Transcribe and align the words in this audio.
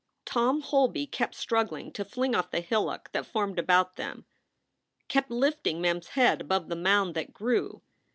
Tom 0.25 0.61
Holby 0.61 1.05
kept 1.05 1.35
struggling 1.35 1.91
to 1.93 2.03
fling 2.03 2.33
off 2.33 2.49
the 2.49 2.61
hillock 2.61 3.11
that 3.11 3.23
formed 3.23 3.59
about 3.59 3.97
them, 3.97 4.25
kept 5.07 5.29
lifting 5.29 5.79
Mem 5.79 5.97
s 5.97 6.07
head 6.17 6.41
above 6.41 6.69
the 6.69 6.75
mound 6.75 7.13
that 7.13 7.33
grew. 7.33 7.83